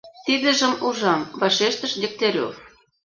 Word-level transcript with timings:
—Тидыжым 0.25 0.73
ужам,— 0.87 1.21
вашештыш 1.39 1.91
Дегтярев. 2.01 2.55